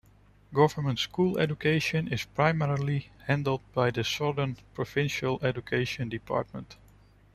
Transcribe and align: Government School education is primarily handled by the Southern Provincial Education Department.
Government 0.51 0.97
School 0.97 1.37
education 1.37 2.07
is 2.07 2.25
primarily 2.25 3.11
handled 3.27 3.61
by 3.71 3.91
the 3.91 4.03
Southern 4.03 4.57
Provincial 4.73 5.37
Education 5.45 6.09
Department. 6.09 6.75